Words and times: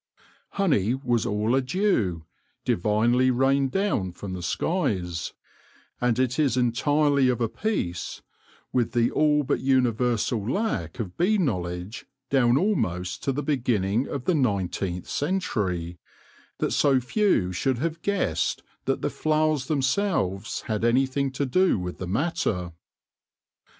Honey 0.53 0.95
was 0.95 1.27
all 1.27 1.53
a 1.53 1.61
dew, 1.61 2.25
divinely 2.65 3.29
rained 3.29 3.69
down 3.69 4.13
from 4.13 4.33
the 4.33 4.41
skies 4.41 5.27
j 5.27 5.33
and 6.01 6.17
it 6.17 6.39
is 6.39 6.57
en 6.57 6.71
tirely 6.71 7.29
of 7.31 7.39
a 7.39 7.47
piece 7.47 8.23
with 8.73 8.93
the 8.93 9.11
all 9.11 9.43
but 9.43 9.59
universal 9.59 10.43
lack 10.51 10.99
of 10.99 11.17
bee 11.17 11.37
knowledge 11.37 12.07
down 12.31 12.57
almost 12.57 13.21
to 13.25 13.31
the 13.31 13.43
beginning 13.43 14.07
of 14.07 14.25
the 14.25 14.33
nineteenth 14.33 15.07
century, 15.07 15.99
that 16.57 16.71
so 16.71 16.99
few 16.99 17.51
should 17.53 17.77
have 17.77 18.01
guessed 18.01 18.63
that 18.85 19.03
the 19.03 19.09
flowers 19.11 19.67
themselves 19.67 20.61
had 20.61 20.83
anything 20.83 21.31
to 21.31 21.45
do 21.45 21.77
with 21.77 21.99
the 21.99 22.07
matter. 22.07 22.71